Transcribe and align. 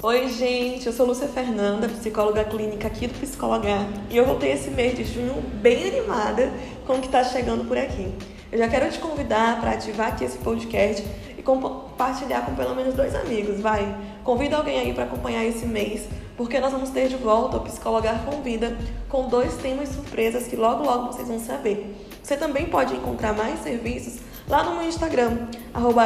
Oi, 0.00 0.28
gente, 0.28 0.86
eu 0.86 0.92
sou 0.92 1.04
Lúcia 1.04 1.26
Fernanda, 1.26 1.88
psicóloga 1.88 2.44
clínica 2.44 2.86
aqui 2.86 3.08
do 3.08 3.18
Psicologar, 3.18 3.84
e 4.08 4.16
eu 4.16 4.24
voltei 4.24 4.52
esse 4.52 4.70
mês 4.70 4.96
de 4.96 5.02
junho 5.02 5.42
bem 5.60 5.88
animada 5.88 6.52
com 6.86 6.92
o 6.92 7.00
que 7.00 7.06
está 7.06 7.24
chegando 7.24 7.64
por 7.64 7.76
aqui. 7.76 8.06
Eu 8.52 8.58
já 8.58 8.68
quero 8.68 8.88
te 8.92 9.00
convidar 9.00 9.60
para 9.60 9.72
ativar 9.72 10.10
aqui 10.10 10.22
esse 10.22 10.38
podcast 10.38 11.04
e 11.36 11.42
compartilhar 11.42 12.42
com 12.42 12.54
pelo 12.54 12.76
menos 12.76 12.94
dois 12.94 13.12
amigos, 13.12 13.60
vai. 13.60 13.92
Convida 14.22 14.56
alguém 14.56 14.78
aí 14.78 14.94
para 14.94 15.02
acompanhar 15.02 15.44
esse 15.44 15.66
mês, 15.66 16.06
porque 16.36 16.60
nós 16.60 16.70
vamos 16.70 16.90
ter 16.90 17.08
de 17.08 17.16
volta 17.16 17.56
o 17.56 17.60
Psicologar 17.62 18.24
Convida 18.24 18.78
com 19.08 19.28
dois 19.28 19.56
temas 19.56 19.88
surpresas 19.88 20.46
que 20.46 20.54
logo 20.54 20.84
logo 20.84 21.08
vocês 21.08 21.26
vão 21.26 21.40
saber. 21.40 21.92
Você 22.22 22.36
também 22.36 22.66
pode 22.66 22.94
encontrar 22.94 23.32
mais 23.32 23.58
serviços 23.64 24.20
lá 24.46 24.62
no 24.62 24.76
meu 24.76 24.88
Instagram, 24.88 25.48
arroba. 25.74 26.04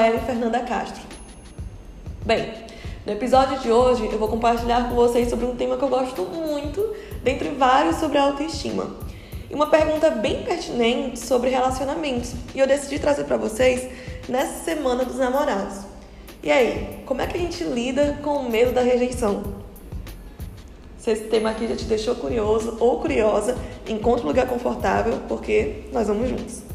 Bem, 2.24 2.72
no 3.05 3.12
episódio 3.12 3.59
de 3.59 3.70
hoje 3.70 4.09
eu 4.12 4.19
vou 4.19 4.29
compartilhar 4.29 4.88
com 4.88 4.95
vocês 4.95 5.29
sobre 5.29 5.45
um 5.45 5.56
tema 5.56 5.77
que 5.77 5.83
eu 5.83 5.88
gosto 5.88 6.23
muito, 6.23 6.95
dentre 7.23 7.48
vários 7.48 7.97
sobre 7.97 8.16
autoestima. 8.16 8.95
E 9.51 9.55
uma 9.55 9.66
pergunta 9.66 10.09
bem 10.10 10.45
pertinente 10.45 11.19
sobre 11.19 11.51
relacionamentos. 11.51 12.33
E 12.55 12.60
eu 12.60 12.66
decidi 12.66 13.01
trazer 13.01 13.24
para 13.24 13.37
vocês 13.37 13.88
nessa 14.29 14.65
semana 14.65 15.05
dos 15.05 15.16
namorados. 15.16 15.79
E 16.43 16.51
aí, 16.51 17.01
como 17.05 17.20
é 17.20 17.27
que 17.27 17.37
a 17.37 17.41
gente 17.41 17.65
lida 17.65 18.19
com 18.23 18.37
o 18.37 18.51
medo 18.51 18.73
da 18.73 18.83
rejeição? 18.83 19.43
Se 20.96 21.10
esse 21.10 21.24
tema 21.24 21.51
aqui 21.51 21.66
já 21.66 21.74
te 21.74 21.84
deixou 21.84 22.15
curioso 22.15 22.77
ou 22.79 23.01
curiosa, 23.01 23.57
encontre 23.88 24.24
um 24.24 24.29
lugar 24.29 24.46
confortável, 24.46 25.19
porque 25.29 25.84
nós 25.93 26.07
vamos 26.07 26.29
juntos. 26.29 26.72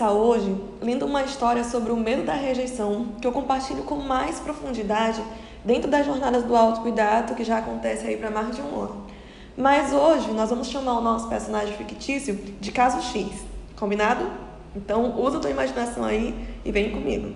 Hoje 0.00 0.56
lendo 0.80 1.04
uma 1.04 1.22
história 1.22 1.62
sobre 1.64 1.92
o 1.92 1.96
medo 1.96 2.24
da 2.24 2.34
rejeição 2.34 3.08
que 3.20 3.26
eu 3.26 3.32
compartilho 3.32 3.82
com 3.82 3.96
mais 3.96 4.40
profundidade 4.40 5.22
dentro 5.64 5.90
das 5.90 6.06
jornadas 6.06 6.44
do 6.44 6.56
autocuidado 6.56 7.34
que 7.34 7.44
já 7.44 7.58
acontece 7.58 8.06
aí 8.06 8.16
para 8.16 8.30
mais 8.30 8.54
de 8.54 8.62
um 8.62 8.80
ano. 8.80 9.06
Mas 9.56 9.92
hoje 9.92 10.30
nós 10.32 10.50
vamos 10.50 10.68
chamar 10.68 10.98
o 10.98 11.02
nosso 11.02 11.28
personagem 11.28 11.76
fictício 11.76 12.34
de 12.34 12.72
caso 12.72 13.02
X, 13.02 13.28
combinado? 13.76 14.26
Então 14.74 15.20
usa 15.20 15.36
a 15.36 15.40
tua 15.40 15.50
imaginação 15.50 16.04
aí 16.04 16.34
e 16.64 16.72
vem 16.72 16.90
comigo. 16.90 17.34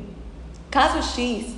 Caso 0.70 1.03
X 1.03 1.55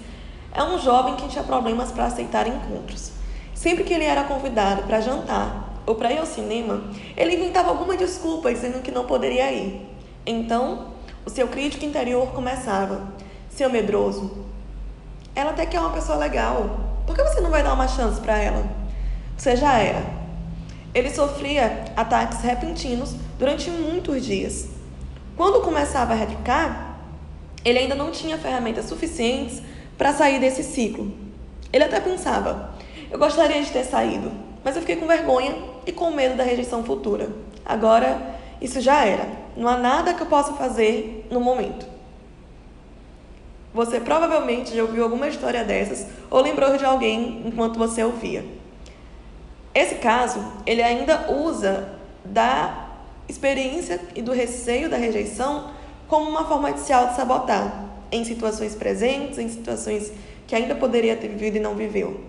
é 0.53 0.62
um 0.62 0.79
jovem 0.79 1.15
que 1.17 1.29
tinha 1.29 1.45
problemas 1.45 1.93
para 1.93 2.07
aceitar 2.07 2.47
encontros. 2.47 3.12
Sempre 3.55 3.85
que 3.85 3.95
ele 3.95 4.05
era 4.05 4.25
convidado 4.25 4.83
para 4.83 5.01
jantar 5.01 5.83
ou 5.87 5.95
para 5.95 6.12
ir 6.12 6.19
ao 6.19 6.27
cinema, 6.27 6.83
ele 7.17 7.37
inventava 7.37 7.71
alguma 7.71 7.97
desculpa 7.97 8.53
dizendo 8.53 8.83
que 8.83 8.91
não 8.91 9.07
poderia 9.07 9.51
ir. 9.53 9.88
Então, 10.31 10.89
o 11.25 11.31
seu 11.31 11.48
crítico 11.48 11.87
interior 11.87 12.33
começava: 12.33 13.15
Seu 13.48 13.71
medroso, 13.71 14.45
ela 15.34 15.53
até 15.53 15.65
que 15.65 15.75
é 15.75 15.81
uma 15.81 15.95
pessoa 15.95 16.19
legal. 16.19 16.81
Por 17.07 17.17
que 17.17 17.23
você 17.23 17.41
não 17.41 17.48
vai 17.48 17.62
dar 17.62 17.73
uma 17.73 17.89
chance 17.89 18.21
para 18.21 18.37
ela? 18.37 18.62
Você 19.39 19.56
já 19.56 19.79
era. 19.79 20.05
Ele 20.95 21.09
sofria 21.09 21.87
ataques 21.97 22.43
repentinos 22.43 23.15
durante 23.39 23.71
muitos 23.71 24.23
dias. 24.27 24.69
Quando 25.34 25.62
começava 25.62 26.12
a 26.12 26.17
retrucar, 26.17 26.99
ele 27.65 27.79
ainda 27.79 27.95
não 27.95 28.11
tinha 28.11 28.37
ferramentas 28.37 28.84
suficientes 28.84 29.62
para 29.97 30.12
sair 30.12 30.39
desse 30.39 30.62
ciclo. 30.62 31.11
Ele 31.73 31.84
até 31.84 32.01
pensava: 32.01 32.75
eu 33.11 33.19
gostaria 33.19 33.62
de 33.62 33.71
ter 33.71 33.84
saído, 33.84 34.31
mas 34.62 34.77
eu 34.77 34.83
fiquei 34.83 34.97
com 34.97 35.06
vergonha 35.06 35.56
e 35.87 35.93
com 35.93 36.11
medo 36.11 36.37
da 36.37 36.45
rejeição 36.45 36.84
futura. 36.84 37.31
Agora, 37.65 38.37
isso 38.61 38.79
já 38.79 39.06
era. 39.06 39.48
Não 39.57 39.69
há 39.69 39.77
nada 39.77 40.15
que 40.15 40.23
eu 40.23 40.27
possa 40.27 40.53
fazer 40.55 41.27
no 41.31 41.41
momento. 41.41 41.87
Você 43.72 44.00
provavelmente 44.00 44.75
já 44.75 44.83
ouviu 44.83 45.05
alguma 45.05 45.28
história 45.28 45.62
dessas 45.65 46.06
ou 46.31 46.41
lembrou 46.41 46.77
de 46.77 46.84
alguém 46.84 47.43
enquanto 47.47 47.78
você 47.78 48.03
ouvia. 48.03 48.45
Esse 49.75 49.97
caso, 49.97 50.45
ele 50.67 50.83
ainda 50.83 51.31
usa 51.31 51.89
da 52.25 52.89
experiência 53.28 54.00
e 54.15 54.22
do 54.22 54.33
receio 54.33 54.89
da 54.89 54.97
rejeição 54.97 55.71
como 56.09 56.28
uma 56.28 56.45
forma 56.47 56.72
de 56.72 56.81
se 56.81 56.93
auto-sabotar 56.93 57.84
em 58.11 58.25
situações 58.25 58.75
presentes, 58.75 59.39
em 59.39 59.49
situações 59.49 60.11
que 60.47 60.55
ainda 60.55 60.75
poderia 60.75 61.15
ter 61.15 61.28
vivido 61.28 61.59
e 61.59 61.61
não 61.61 61.75
viveu. 61.75 62.21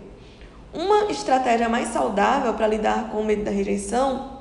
Uma 0.73 1.05
estratégia 1.05 1.69
mais 1.69 1.87
saudável 1.89 2.53
para 2.53 2.67
lidar 2.67 3.09
com 3.09 3.21
o 3.21 3.25
medo 3.25 3.43
da 3.43 3.51
rejeição 3.51 4.39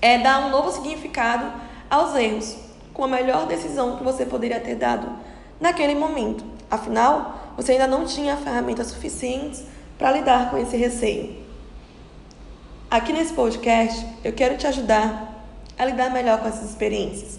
é 0.00 0.18
dar 0.18 0.46
um 0.46 0.50
novo 0.50 0.72
significado 0.72 1.52
aos 1.92 2.14
erros, 2.14 2.56
com 2.94 3.04
a 3.04 3.08
melhor 3.08 3.46
decisão 3.46 3.98
que 3.98 4.02
você 4.02 4.24
poderia 4.24 4.58
ter 4.58 4.76
dado 4.76 5.12
naquele 5.60 5.94
momento. 5.94 6.42
Afinal, 6.70 7.52
você 7.54 7.72
ainda 7.72 7.86
não 7.86 8.06
tinha 8.06 8.34
ferramentas 8.34 8.86
suficientes 8.86 9.62
para 9.98 10.10
lidar 10.10 10.50
com 10.50 10.56
esse 10.56 10.74
receio. 10.74 11.36
Aqui 12.90 13.12
nesse 13.12 13.34
podcast, 13.34 14.06
eu 14.24 14.32
quero 14.32 14.56
te 14.56 14.66
ajudar 14.66 15.44
a 15.78 15.84
lidar 15.84 16.10
melhor 16.10 16.40
com 16.40 16.48
essas 16.48 16.70
experiências. 16.70 17.38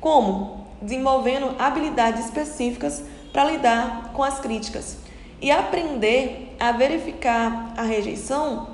Como? 0.00 0.66
Desenvolvendo 0.80 1.54
habilidades 1.58 2.24
específicas 2.24 3.02
para 3.34 3.44
lidar 3.44 4.12
com 4.14 4.22
as 4.22 4.40
críticas 4.40 4.96
e 5.42 5.50
aprender 5.50 6.56
a 6.58 6.72
verificar 6.72 7.74
a 7.76 7.82
rejeição 7.82 8.66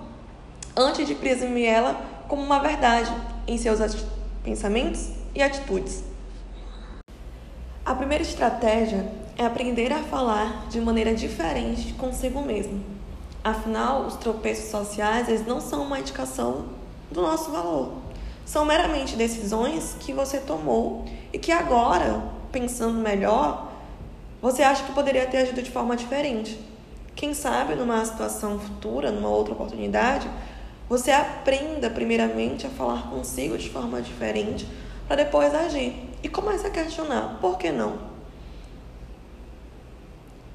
antes 0.77 1.04
de 1.04 1.16
presumir 1.16 1.66
ela 1.66 2.00
como 2.28 2.42
uma 2.42 2.60
verdade 2.60 3.12
em 3.48 3.59
seus 3.59 3.81
pensamentos 4.43 5.11
e 5.34 5.43
atitudes. 5.43 6.03
A 7.84 7.95
primeira 7.95 8.23
estratégia 8.23 9.11
é 9.37 9.45
aprender 9.45 9.93
a 9.93 10.03
falar 10.03 10.69
de 10.69 10.81
maneira 10.81 11.15
diferente 11.15 11.93
consigo 11.95 12.41
mesmo. 12.43 12.83
Afinal, 13.43 14.03
os 14.03 14.17
tropeços 14.17 14.71
sociais 14.71 15.28
eles 15.28 15.47
não 15.47 15.61
são 15.61 15.83
uma 15.83 15.99
indicação 15.99 16.67
do 17.11 17.23
nosso 17.23 17.51
valor. 17.51 17.95
São 18.45 18.65
meramente 18.65 19.17
decisões 19.17 19.97
que 20.01 20.12
você 20.12 20.39
tomou 20.39 21.05
e 21.33 21.39
que 21.39 21.53
agora, 21.53 22.22
pensando 22.53 22.99
melhor, 22.99 23.72
você 24.43 24.62
acha 24.62 24.84
que 24.84 24.93
poderia 24.93 25.27
ter 25.27 25.39
agido 25.39 25.62
de 25.62 25.71
forma 25.71 25.97
diferente. 25.97 26.59
Quem 27.15 27.34
sabe 27.34 27.75
numa 27.75 28.05
situação 28.05 28.59
futura, 28.59 29.11
numa 29.11 29.28
outra 29.28 29.53
oportunidade, 29.53 30.28
você 30.91 31.12
aprenda 31.12 31.89
primeiramente 31.89 32.67
a 32.67 32.71
falar 32.71 33.09
consigo 33.09 33.56
de 33.56 33.71
forma 33.71 34.03
diferente 34.03 34.67
para 35.06 35.23
depois 35.23 35.55
agir 35.55 35.95
e 36.21 36.28
comece 36.28 36.67
a 36.67 36.71
questionar 36.71 37.39
por 37.41 37.59
que 37.59 37.71
não. 37.71 38.11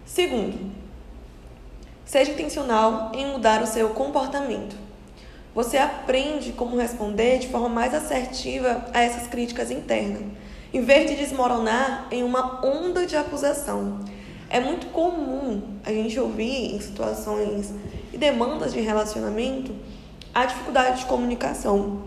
Segundo, 0.06 0.74
seja 2.04 2.32
intencional 2.32 3.14
em 3.16 3.28
mudar 3.28 3.64
o 3.64 3.66
seu 3.66 3.92
comportamento. 3.92 4.76
Você 5.56 5.78
aprende 5.78 6.52
como 6.52 6.76
responder 6.76 7.40
de 7.40 7.48
forma 7.48 7.70
mais 7.70 7.94
assertiva 7.94 8.86
a 8.94 9.00
essas 9.00 9.28
críticas 9.28 9.72
internas, 9.72 10.22
em 10.74 10.82
vez 10.82 11.10
de 11.10 11.16
desmoronar 11.16 12.10
em 12.12 12.24
uma 12.24 12.60
onda 12.66 13.06
de 13.06 13.16
acusação. 13.16 14.02
É 14.50 14.60
muito 14.60 14.88
comum 14.88 15.80
a 15.86 15.94
gente 15.94 16.20
ouvir 16.20 16.76
em 16.76 16.82
situações 16.82 17.74
e 18.12 18.18
demandas 18.18 18.74
de 18.74 18.82
relacionamento 18.82 19.74
a 20.36 20.46
dificuldade 20.46 21.00
de 21.00 21.06
comunicação 21.06 22.02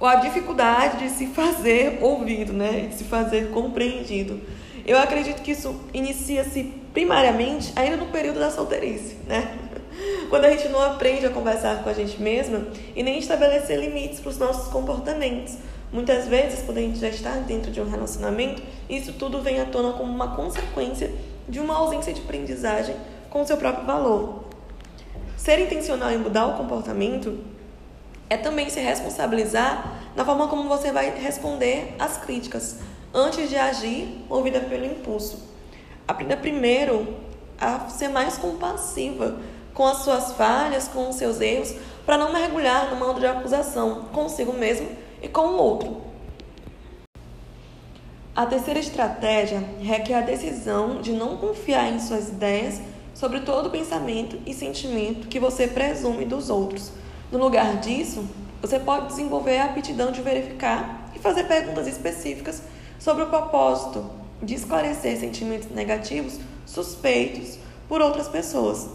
ou 0.00 0.06
a 0.06 0.14
dificuldade 0.16 1.04
de 1.04 1.10
se 1.10 1.26
fazer 1.26 1.98
ouvido, 2.02 2.54
né, 2.54 2.86
de 2.88 2.94
se 2.94 3.04
fazer 3.04 3.50
compreendido. 3.50 4.40
Eu 4.86 4.98
acredito 4.98 5.42
que 5.42 5.50
isso 5.50 5.78
inicia-se 5.92 6.64
primariamente 6.94 7.72
ainda 7.76 7.98
no 7.98 8.06
período 8.06 8.40
da 8.40 8.50
solteirice, 8.50 9.16
né? 9.26 9.58
Quando 10.30 10.46
a 10.46 10.50
gente 10.50 10.68
não 10.68 10.80
aprende 10.80 11.26
a 11.26 11.30
conversar 11.30 11.82
com 11.82 11.90
a 11.90 11.92
gente 11.92 12.20
mesma 12.20 12.66
e 12.96 13.02
nem 13.02 13.18
estabelecer 13.18 13.78
limites 13.78 14.18
para 14.20 14.30
os 14.30 14.38
nossos 14.38 14.72
comportamentos. 14.72 15.56
Muitas 15.92 16.28
vezes, 16.28 16.62
quando 16.64 16.78
a 16.78 16.82
gente 16.82 17.00
já 17.00 17.08
está 17.08 17.32
dentro 17.32 17.72
de 17.72 17.80
um 17.80 17.90
relacionamento, 17.90 18.62
isso 18.88 19.12
tudo 19.14 19.42
vem 19.42 19.60
à 19.60 19.64
tona 19.64 19.92
como 19.92 20.10
uma 20.10 20.36
consequência 20.36 21.12
de 21.48 21.58
uma 21.58 21.74
ausência 21.74 22.12
de 22.12 22.20
aprendizagem 22.20 22.94
com 23.28 23.42
o 23.42 23.46
seu 23.46 23.56
próprio 23.56 23.84
valor. 23.84 24.49
Ser 25.50 25.58
intencional 25.58 26.12
em 26.12 26.16
mudar 26.16 26.46
o 26.46 26.56
comportamento 26.56 27.40
é 28.28 28.36
também 28.36 28.70
se 28.70 28.78
responsabilizar 28.78 30.00
na 30.14 30.24
forma 30.24 30.46
como 30.46 30.68
você 30.68 30.92
vai 30.92 31.10
responder 31.18 31.96
às 31.98 32.16
críticas, 32.18 32.76
antes 33.12 33.50
de 33.50 33.56
agir 33.56 34.24
movida 34.28 34.60
pelo 34.60 34.86
impulso. 34.86 35.42
Aprenda 36.06 36.36
primeiro 36.36 37.16
a 37.60 37.88
ser 37.88 38.06
mais 38.06 38.38
compassiva 38.38 39.40
com 39.74 39.84
as 39.84 40.04
suas 40.04 40.30
falhas, 40.34 40.86
com 40.86 41.08
os 41.08 41.16
seus 41.16 41.40
erros, 41.40 41.74
para 42.06 42.16
não 42.16 42.32
mergulhar 42.32 42.88
no 42.88 42.94
mando 42.94 43.18
de 43.18 43.26
acusação 43.26 44.04
consigo 44.12 44.52
mesmo 44.52 44.88
e 45.20 45.26
com 45.26 45.48
o 45.48 45.56
outro. 45.56 46.00
A 48.36 48.46
terceira 48.46 48.78
estratégia 48.78 49.64
requer 49.80 50.14
a 50.14 50.20
decisão 50.20 51.00
de 51.02 51.10
não 51.10 51.36
confiar 51.38 51.92
em 51.92 51.98
suas 51.98 52.28
ideias 52.28 52.80
sobre 53.20 53.40
todo 53.40 53.66
o 53.66 53.70
pensamento 53.70 54.38
e 54.46 54.54
sentimento 54.54 55.28
que 55.28 55.38
você 55.38 55.66
presume 55.66 56.24
dos 56.24 56.48
outros. 56.48 56.90
No 57.30 57.38
lugar 57.38 57.76
disso, 57.76 58.24
você 58.62 58.78
pode 58.78 59.08
desenvolver 59.08 59.58
a 59.58 59.66
aptidão 59.66 60.10
de 60.10 60.22
verificar 60.22 61.10
e 61.14 61.18
fazer 61.18 61.44
perguntas 61.44 61.86
específicas 61.86 62.62
sobre 62.98 63.24
o 63.24 63.26
propósito 63.26 64.10
de 64.42 64.54
esclarecer 64.54 65.18
sentimentos 65.18 65.68
negativos 65.70 66.40
suspeitos 66.64 67.58
por 67.86 68.00
outras 68.00 68.26
pessoas. 68.26 68.88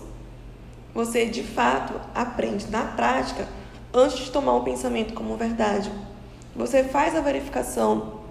Você 0.96 1.28
de 1.28 1.44
fato 1.44 1.94
aprende 2.16 2.66
na 2.72 2.84
prática 2.84 3.48
antes 3.94 4.18
de 4.18 4.32
tomar 4.32 4.56
um 4.56 4.64
pensamento 4.64 5.14
como 5.14 5.38
verdade. 5.38 5.92
Você 6.56 6.84
faz 6.84 7.16
a 7.16 7.22
verificação 7.22 8.22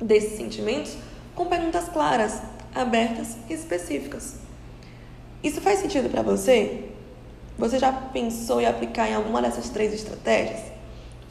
desses 0.00 0.38
sentimentos 0.38 0.96
com 1.34 1.44
perguntas 1.44 1.86
claras, 1.90 2.40
abertas 2.74 3.36
e 3.50 3.52
específicas. 3.52 4.43
Isso 5.44 5.60
faz 5.60 5.80
sentido 5.80 6.08
para 6.08 6.22
você? 6.22 6.84
Você 7.58 7.78
já 7.78 7.92
pensou 7.92 8.62
em 8.62 8.66
aplicar 8.66 9.10
em 9.10 9.14
alguma 9.14 9.42
dessas 9.42 9.68
três 9.68 9.92
estratégias? 9.92 10.60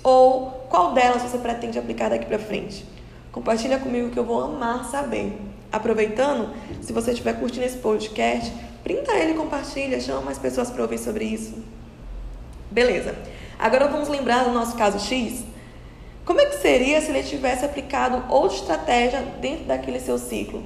Ou 0.04 0.52
qual 0.70 0.94
delas 0.94 1.24
você 1.24 1.40
pretende 1.40 1.80
aplicar 1.80 2.10
daqui 2.10 2.28
para 2.28 2.38
frente? 2.38 2.86
Compartilha 3.32 3.80
comigo 3.80 4.12
que 4.12 4.20
eu 4.20 4.24
vou 4.24 4.40
amar 4.40 4.86
saber. 4.86 5.36
Aproveitando, 5.72 6.54
se 6.80 6.94
você 6.94 7.10
estiver 7.10 7.40
curtindo 7.40 7.66
esse 7.66 7.78
podcast, 7.78 8.54
printa 8.84 9.14
ele 9.14 9.32
e 9.32 9.36
compartilha, 9.36 10.00
chama 10.00 10.22
mais 10.22 10.38
pessoas 10.38 10.70
para 10.70 10.84
ouvir 10.84 11.00
sobre 11.00 11.26
isso. 11.26 11.56
Beleza. 12.70 13.16
Agora 13.58 13.88
vamos 13.88 14.10
lembrar 14.10 14.44
do 14.44 14.52
nosso 14.52 14.76
caso 14.78 15.00
X. 15.00 15.44
Como 16.24 16.40
é 16.40 16.46
que 16.46 16.58
seria 16.58 17.02
se 17.02 17.10
ele 17.10 17.24
tivesse 17.24 17.66
aplicado 17.66 18.32
outra 18.32 18.58
estratégia 18.58 19.22
dentro 19.42 19.66
daquele 19.66 20.00
seu 20.00 20.20
ciclo? 20.20 20.64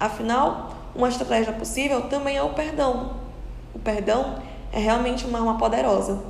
Afinal, 0.00 0.75
uma 0.96 1.08
estratégia 1.08 1.52
possível 1.52 2.02
também 2.02 2.36
é 2.36 2.42
o 2.42 2.50
perdão. 2.50 3.16
O 3.74 3.78
perdão 3.78 4.42
é 4.72 4.78
realmente 4.78 5.26
uma 5.26 5.38
arma 5.38 5.58
poderosa. 5.58 6.22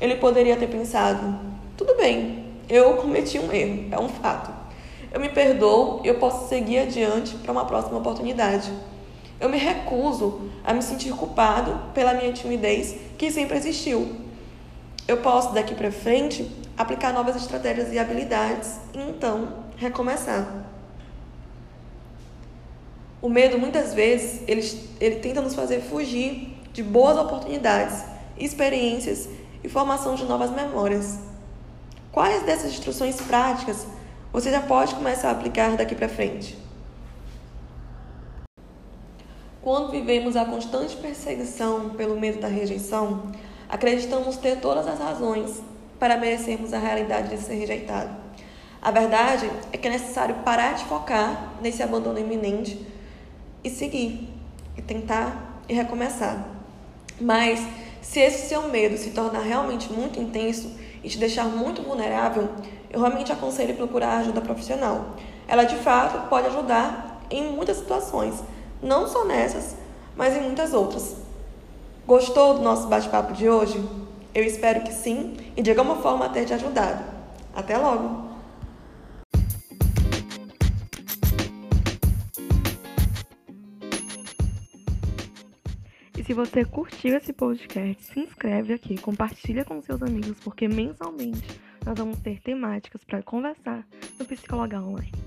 Ele 0.00 0.16
poderia 0.16 0.56
ter 0.56 0.68
pensado: 0.68 1.38
tudo 1.76 1.96
bem, 1.96 2.44
eu 2.68 2.96
cometi 2.96 3.38
um 3.38 3.52
erro, 3.52 3.88
é 3.90 3.98
um 4.00 4.08
fato. 4.08 4.50
Eu 5.12 5.20
me 5.20 5.28
perdoo 5.28 6.00
e 6.04 6.08
eu 6.08 6.18
posso 6.18 6.48
seguir 6.48 6.78
adiante 6.78 7.36
para 7.36 7.52
uma 7.52 7.64
próxima 7.64 7.98
oportunidade. 7.98 8.70
Eu 9.40 9.48
me 9.48 9.58
recuso 9.58 10.50
a 10.64 10.72
me 10.72 10.82
sentir 10.82 11.12
culpado 11.12 11.92
pela 11.92 12.14
minha 12.14 12.32
timidez 12.32 12.94
que 13.18 13.30
sempre 13.30 13.56
existiu. 13.56 14.16
Eu 15.08 15.16
posso 15.18 15.52
daqui 15.52 15.74
para 15.74 15.90
frente 15.90 16.48
aplicar 16.76 17.12
novas 17.12 17.36
estratégias 17.36 17.92
e 17.92 17.98
habilidades 17.98 18.78
e 18.94 19.00
então 19.00 19.48
recomeçar. 19.76 20.46
O 23.22 23.28
medo 23.28 23.58
muitas 23.58 23.92
vezes 23.92 24.42
ele, 24.48 24.62
ele 25.00 25.16
tenta 25.16 25.40
nos 25.40 25.54
fazer 25.54 25.80
fugir 25.80 26.56
de 26.72 26.82
boas 26.82 27.18
oportunidades, 27.18 28.02
experiências 28.38 29.28
e 29.62 29.68
formação 29.68 30.14
de 30.14 30.24
novas 30.24 30.50
memórias. 30.50 31.18
Quais 32.10 32.42
dessas 32.42 32.72
instruções 32.72 33.20
práticas 33.20 33.86
você 34.32 34.50
já 34.50 34.60
pode 34.60 34.94
começar 34.94 35.28
a 35.28 35.32
aplicar 35.32 35.76
daqui 35.76 35.94
para 35.94 36.08
frente. 36.08 36.56
Quando 39.60 39.90
vivemos 39.90 40.36
a 40.36 40.44
constante 40.44 40.96
perseguição 40.96 41.90
pelo 41.90 42.18
medo 42.18 42.40
da 42.40 42.48
rejeição, 42.48 43.32
acreditamos 43.68 44.36
ter 44.36 44.60
todas 44.60 44.86
as 44.86 44.98
razões 44.98 45.60
para 45.98 46.16
merecermos 46.16 46.72
a 46.72 46.78
realidade 46.78 47.28
de 47.28 47.42
ser 47.42 47.54
rejeitado. 47.54 48.16
A 48.80 48.90
verdade 48.90 49.50
é 49.72 49.76
que 49.76 49.88
é 49.88 49.90
necessário 49.90 50.36
parar 50.36 50.74
de 50.74 50.84
focar 50.84 51.56
nesse 51.60 51.82
abandono 51.82 52.18
iminente 52.18 52.86
e 53.62 53.70
seguir, 53.70 54.28
e 54.76 54.82
tentar 54.82 55.62
e 55.68 55.74
recomeçar. 55.74 56.46
Mas 57.20 57.60
se 58.00 58.18
esse 58.18 58.48
seu 58.48 58.68
medo 58.68 58.96
se 58.96 59.10
tornar 59.10 59.42
realmente 59.42 59.92
muito 59.92 60.18
intenso 60.18 60.72
e 61.04 61.08
te 61.08 61.18
deixar 61.18 61.44
muito 61.44 61.82
vulnerável, 61.82 62.48
eu 62.90 63.00
realmente 63.00 63.32
aconselho 63.32 63.74
procurar 63.74 64.18
ajuda 64.18 64.40
profissional. 64.40 65.16
Ela 65.46 65.64
de 65.64 65.76
fato 65.76 66.28
pode 66.28 66.46
ajudar 66.48 67.22
em 67.30 67.52
muitas 67.52 67.76
situações, 67.76 68.42
não 68.82 69.06
só 69.06 69.24
nessas, 69.24 69.76
mas 70.16 70.36
em 70.36 70.40
muitas 70.40 70.72
outras. 70.72 71.16
Gostou 72.06 72.54
do 72.54 72.62
nosso 72.62 72.88
bate-papo 72.88 73.32
de 73.32 73.48
hoje? 73.48 73.82
Eu 74.34 74.44
espero 74.44 74.82
que 74.82 74.92
sim 74.92 75.36
e 75.56 75.62
de 75.62 75.70
alguma 75.70 75.96
forma 75.96 76.28
ter 76.28 76.44
te 76.44 76.54
ajudado. 76.54 77.04
Até 77.54 77.76
logo! 77.76 78.29
E 86.16 86.24
se 86.24 86.34
você 86.34 86.64
curtiu 86.64 87.16
esse 87.16 87.32
podcast, 87.32 88.02
se 88.02 88.20
inscreve 88.20 88.74
aqui, 88.74 88.98
compartilha 89.00 89.64
com 89.64 89.80
seus 89.80 90.02
amigos, 90.02 90.38
porque 90.42 90.68
mensalmente 90.68 91.60
nós 91.84 91.96
vamos 91.96 92.18
ter 92.20 92.40
temáticas 92.40 93.02
para 93.04 93.22
conversar 93.22 93.86
no 94.18 94.24
Psicologar 94.24 94.82
Online. 94.82 95.19